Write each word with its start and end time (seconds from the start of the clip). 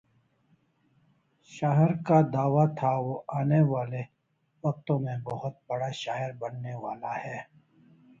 شعر 1.51 1.91
کا 2.07 2.17
دعویٰ 2.33 2.67
تھا 2.77 2.91
وہ 3.05 3.15
آنے 3.39 3.61
والے 3.71 4.01
وقتوں 4.63 4.99
میں 4.99 5.17
بہت 5.23 5.55
بڑا 5.67 5.89
شاعر 6.01 6.31
بننے 6.41 6.73
والا 6.83 7.13
ہے۔ 7.25 7.39